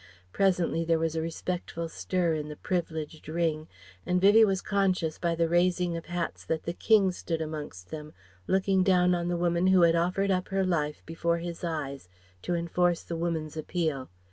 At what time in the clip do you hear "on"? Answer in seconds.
9.13-9.27